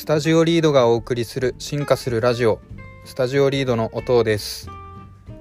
[0.00, 2.58] スタジオリードがお送りする進化するラジオ
[3.04, 4.70] スタジオリードの音です。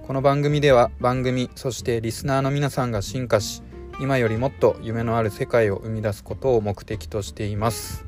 [0.05, 3.63] この番組では番組そしてリスナーの皆さんが進化し
[4.01, 8.03] 今よりもっと夢のある世界を生み出すことを目的としています。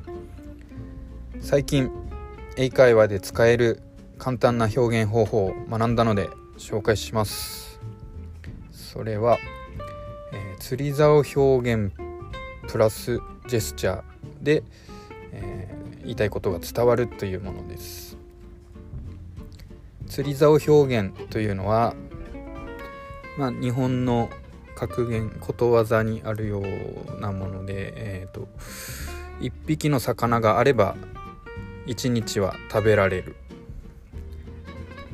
[1.40, 1.90] 最近
[2.58, 3.82] 英会話で使える
[4.18, 6.28] 簡単な表現方法を学んだので
[6.58, 7.80] 紹介します。
[8.72, 9.38] それは、
[10.34, 11.94] えー、釣り竿表現
[12.68, 14.04] プラスジェスチャー
[14.42, 14.64] で、
[15.32, 18.18] えー、言いたいことが伝わるというものです。
[20.08, 21.96] 釣り竿表現というのは、
[23.38, 24.30] まあ、日本の
[24.76, 28.48] 格言ことわざにあるようなもので、えーと、
[29.40, 30.96] 1匹の魚があれば
[31.86, 33.36] 1日は食べられる。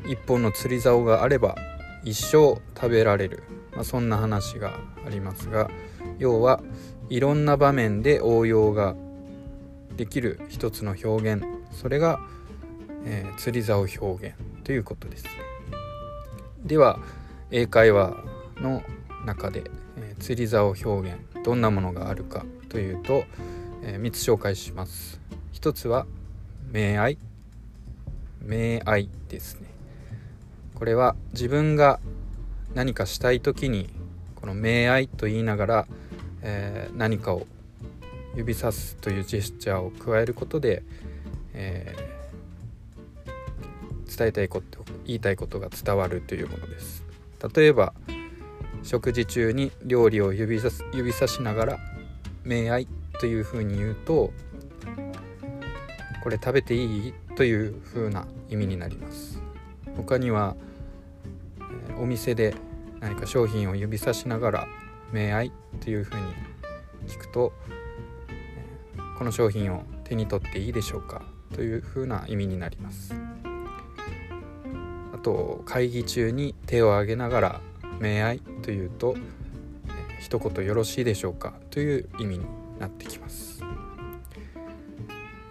[0.08, 1.56] 1本の釣り竿があれば
[2.04, 5.70] 一生食べられる、まあ、そんな話がありますが
[6.18, 6.62] 要は
[7.10, 8.96] いろんな場面で応用が
[9.98, 11.44] できる一つの表現。
[11.72, 12.20] それが、
[13.04, 15.26] えー、釣り竿表現ということです。
[16.64, 17.00] では
[17.52, 18.16] 英会話
[18.58, 18.84] の
[19.26, 19.64] 中で、
[19.98, 23.24] えー、釣り竿表現どんなものがあるかというと、
[23.84, 25.20] えー、3つ紹介します。
[25.52, 26.06] 一つは
[26.72, 27.18] 「明愛」
[28.44, 29.68] 「明愛」ですね。
[30.76, 32.00] これは自分が
[32.76, 33.90] 何かしたい時に
[34.36, 35.88] この「明愛」と言いながら、
[36.44, 37.48] えー、何かを
[38.38, 40.84] 指さすというジェスチャーを加えることで、
[41.54, 47.04] えー、伝えたいこと言いたいことが伝わるというものです
[47.56, 47.94] 例えば
[48.84, 51.80] 食事中に料理を指さす指さしながら
[52.46, 52.88] 「明愛」
[53.20, 54.32] というふうに言うと
[56.24, 59.42] 「これ食べていい?」というふうな意味になります
[59.96, 60.56] 他には、
[61.90, 62.54] え、お店で
[63.00, 64.68] 何か商品を指さしながら
[65.12, 66.22] 「明愛」というふうに
[67.08, 67.52] 聞くと
[69.18, 71.24] この商品を手に取っていいでしょうか？
[71.56, 73.16] というふうな意味になります。
[75.14, 77.62] あと会議中に手を挙げながら
[78.00, 79.16] 「明愛」というと
[80.22, 82.46] 「一言よろしいでしょうか」という意味に
[82.80, 83.64] なってきます、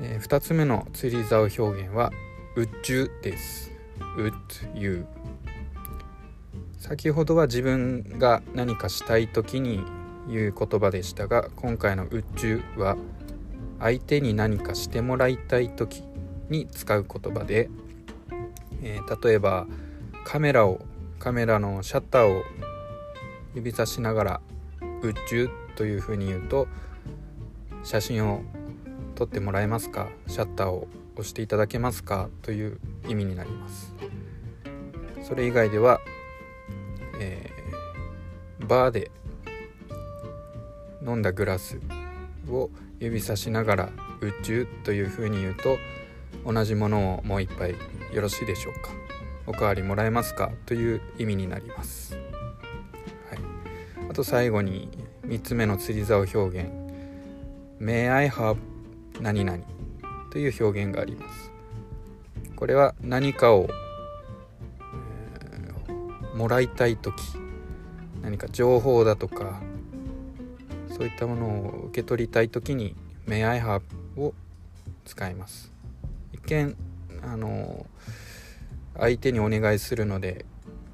[0.01, 2.13] えー、2つ目の釣り竿表現は
[2.55, 3.73] 「宇宙」です
[4.17, 4.33] 「宇
[4.79, 5.05] 宙」
[6.79, 9.83] 先ほどは自分が何かしたい時に
[10.29, 12.97] 言う言葉でしたが今回の「宇宙」は
[13.79, 16.03] 「相手に何かしてもらいたい時
[16.49, 17.69] に使う言葉で、
[18.83, 19.67] えー、例えば
[20.25, 20.81] カメラを
[21.19, 22.43] カメラのシャッターを
[23.55, 24.41] 指さしながら
[25.03, 26.69] 「宇宙」というふうに言うと
[27.85, 28.43] 写真を
[29.15, 30.09] 撮ってもらえますか？
[30.27, 32.29] シャッターを押していただけますか？
[32.43, 33.95] という意味になります。
[35.23, 36.01] それ以外では、
[37.21, 39.11] えー、バーで
[41.05, 41.81] 飲んだグラス
[42.49, 42.71] を
[43.01, 43.89] 指さしながら
[44.21, 45.77] 「宇宙」というふうに言うと
[46.45, 47.75] 同じものをもう一杯
[48.13, 48.93] よろしいでしょうか？
[49.47, 50.51] おかわりもらえますか？
[50.65, 52.23] という意味になります、はい、
[54.11, 54.89] あと最後に
[55.27, 56.71] 3つ目の釣り竿表現
[57.81, 58.57] 「May I have
[59.21, 59.59] 何々」
[60.31, 61.53] という表現があります。
[62.55, 63.69] これは何かを、
[66.35, 67.15] もらいたい時
[68.23, 69.61] 何か情報だとか
[70.97, 72.97] そういったものを受け取りたい時に
[73.29, 73.83] 「May I have」
[74.17, 74.33] を
[75.05, 75.71] 使います。
[76.33, 76.75] 一見
[77.23, 77.85] あの
[78.97, 80.47] 相手にお願いするので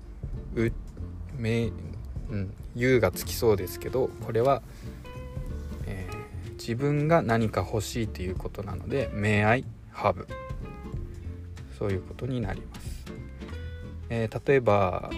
[0.57, 0.73] 「う」
[1.39, 1.71] 「め」
[2.31, 4.63] うん「You」がつきそうですけどこれは、
[5.87, 9.65] えー、自分が何か欲しいということなので「May I
[9.95, 10.27] have」
[11.79, 13.05] そういうことになります、
[14.11, 15.11] えー、例えば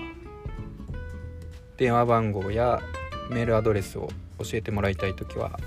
[1.79, 2.83] 電話番号や
[3.31, 5.59] メールアドレスを教えてもらいたいときは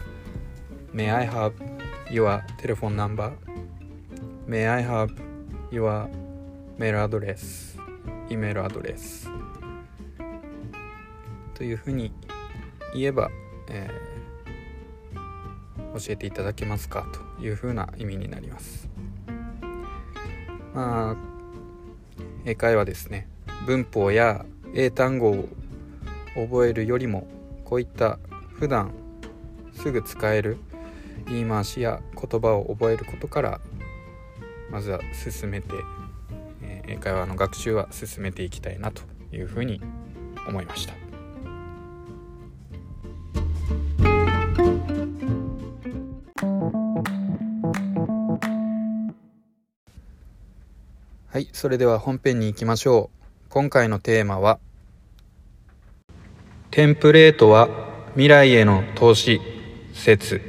[0.94, 1.54] May I have
[2.10, 3.32] your telephone number?
[4.48, 5.14] May I have
[5.72, 6.10] your
[6.78, 7.78] mail address?
[8.30, 9.30] イメールアドレス
[11.54, 12.12] というふうに
[12.94, 13.30] 言えば、
[13.70, 18.90] えー、教えていただけますかというふうな意味になります
[20.74, 21.16] まあ
[22.46, 23.28] 英会話ですね
[23.66, 25.48] 文法や英単語を
[26.36, 27.28] 覚えるよりも
[27.66, 28.20] こういった
[28.60, 28.92] 普段
[29.74, 30.58] すぐ使える
[31.28, 33.62] 言い回しや言葉を覚えることから
[34.72, 35.76] まずは進めて、
[36.88, 39.82] 英会話の学習は進めていきたいなというふうに
[40.48, 40.94] 思いました。
[51.30, 53.50] はい、それでは本編に行きましょう。
[53.50, 54.60] 今回のテーマは
[56.72, 57.87] テンプレートは
[58.18, 59.40] 未来への投資
[59.94, 60.42] 説。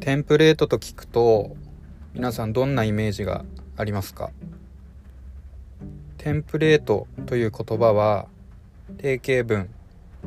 [0.00, 1.56] テンプレートと聞くと
[2.12, 3.46] 皆さんどんなイメージが
[3.78, 4.30] ありますか？
[6.18, 8.28] テンプレートという言葉は
[8.98, 9.70] 定型文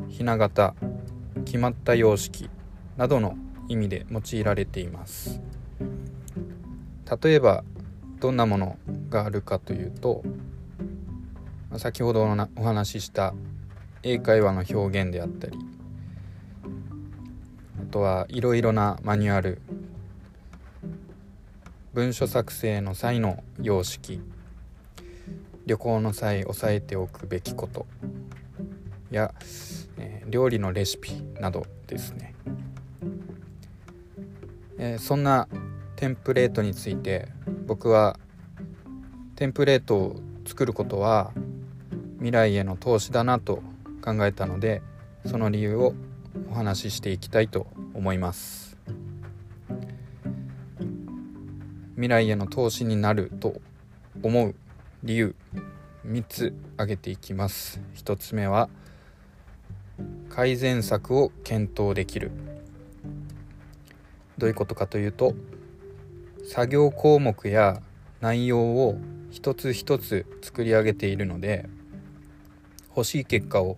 [0.10, 0.74] ひな形
[1.46, 2.50] 決まった様式
[2.98, 3.38] などの
[3.68, 5.40] 意味で用いられています。
[7.22, 7.64] 例えば
[8.22, 8.78] どんなもの
[9.10, 10.24] があるかというと
[11.78, 12.22] 先ほど
[12.56, 13.34] お話しした
[14.04, 15.58] 英会話の表現であったり
[17.82, 19.60] あとはいろいろなマニュアル
[21.94, 24.22] 文書作成の際の様式
[25.66, 27.88] 旅行の際押さえておくべきこと
[29.10, 29.34] や、
[29.98, 32.36] えー、料理のレシピなどですね、
[34.78, 35.48] えー、そんな
[36.02, 37.28] テンプレートについて
[37.68, 38.18] 僕は
[39.36, 40.16] テンプレートを
[40.48, 41.32] 作ることは
[42.16, 43.62] 未来への投資だなと
[44.04, 44.82] 考えたので
[45.28, 45.94] その理由を
[46.50, 48.80] お話ししていきたいと思います。
[51.94, 53.62] 未来への投資になると
[54.24, 54.56] 思う
[55.04, 55.36] 理由
[56.08, 57.80] 3つ挙げていきます。
[57.94, 58.70] 1つ目は
[60.30, 62.32] 改善策を検討できる。
[64.40, 65.36] どういうことかというと
[66.44, 67.82] 作業項目や
[68.20, 68.98] 内容を
[69.30, 71.68] 一つ一つ作り上げているので
[72.96, 73.78] 欲しい結果を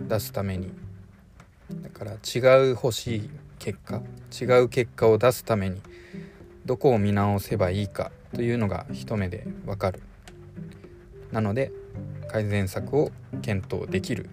[0.00, 0.70] 出すために。
[1.82, 5.80] だから違う欲しい結果違う結果を出すために
[6.66, 10.02] どこを見直せばいいかというのが一目でわかる。
[11.30, 11.72] なので
[12.28, 13.10] 改善策を
[13.40, 14.28] 検討できる。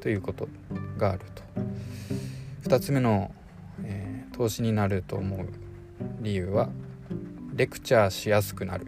[0.00, 0.48] ということ
[0.98, 1.42] があると。
[2.68, 3.34] 2つ目の、
[3.84, 5.48] えー、投資になると思う
[6.20, 6.70] 理由は
[7.54, 8.86] レクチャーしやすくなる。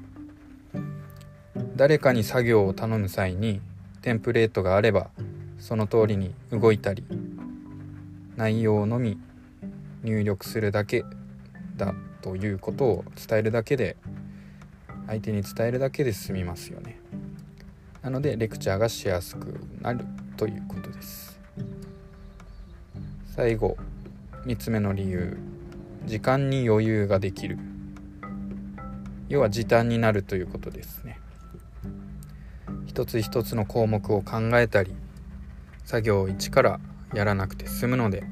[1.76, 3.60] 誰かに作業を頼む際に
[4.00, 5.10] テンプレートがあれば
[5.58, 7.04] その通りに動いたり
[8.36, 9.18] 内容のみ
[10.02, 11.04] 入力するだけ
[11.76, 13.96] だということを伝えるだけで
[15.06, 16.98] 相手に伝えるだけで済みますよね。
[18.02, 20.04] なのでレクチャーがしやすくなる
[20.36, 21.38] ということです。
[23.34, 23.76] 最後
[24.44, 25.55] 3つ目の理由。
[26.06, 27.58] 時間に余裕ができる。
[29.28, 31.18] 要は時短になるということですね。
[32.96, 34.94] 一つ一つの項目を考えたり
[35.84, 36.80] 作業を一から
[37.12, 38.24] やらなくて済むので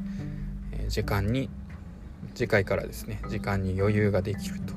[0.89, 1.51] 時間に
[2.35, 4.73] 次回からですね時間に余裕ができると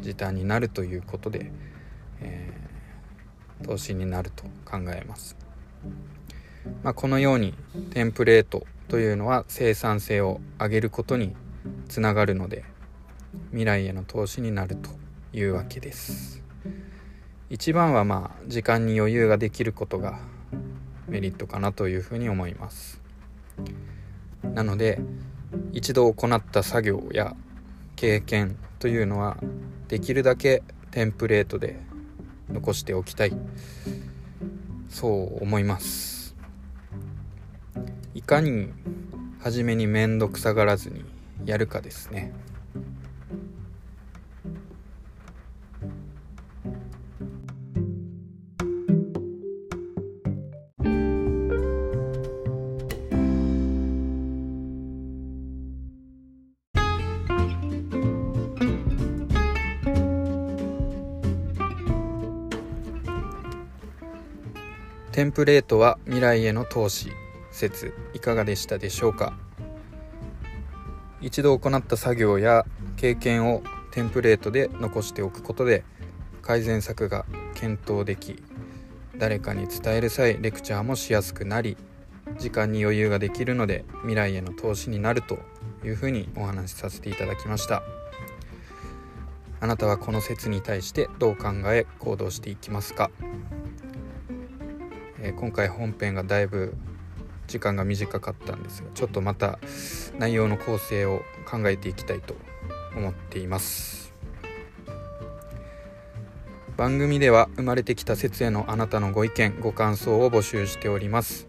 [0.00, 1.50] 時短になるということで、
[2.20, 5.36] えー、投資になると考えます、
[6.82, 7.54] まあ、このように
[7.90, 11.34] テンプレートというのは生産性を上げることに
[11.88, 12.64] つながるので
[13.50, 14.90] 未来への投資になると
[15.32, 16.42] いうわけです。
[17.48, 20.18] 一番はまあ時間に余裕ができることが
[21.08, 23.00] メリットかなというふうに思います。
[24.42, 25.00] なので
[25.72, 27.36] 一度行った作業や
[27.94, 29.36] 経験というのは
[29.88, 31.78] できるだけテンプレートで
[32.50, 33.36] 残しておきたい。
[34.88, 36.34] そう思います。
[38.14, 38.70] いかに
[39.40, 41.04] 初めに面倒くさがらずに
[41.46, 42.32] やるかですね。
[65.12, 67.10] テンプレートは未来への投資
[67.50, 69.45] 説いかがでしたでしょうか？
[71.26, 72.64] 一度行った作業や
[72.96, 75.82] 経験をテンプレートで残しておくことで
[76.40, 78.40] 改善策が検討でき
[79.18, 81.76] 誰かに伝える際レクチャーもしやすくなり
[82.38, 85.40] 時間に余裕ができるので未来への投資になると
[85.84, 87.82] いうふうにお話しさせていただきました。
[89.58, 93.10] あなたはこの説に対してどう考え行動していきますか。
[95.20, 96.74] えー、今回本編がだいぶ
[97.46, 99.58] 時間が短かったんですがちょっとまた
[100.18, 102.34] 内容の構成を考えていきたいと
[102.96, 104.14] 思っています
[106.76, 111.48] 番組では生まれてきた説へのあなたのご意見ご感想を募集しております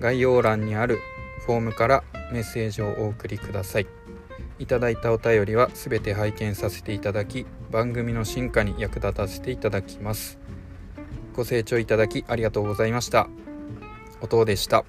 [0.00, 0.98] 概要欄にある
[1.46, 3.86] フォームからメッセージをお送りください
[4.58, 10.38] いただいたお便りは全て拝見させていただき番組の進化に役立たせていただきます
[11.34, 13.28] ご清聴いただきありがとうございました。
[14.20, 14.84] 音でした。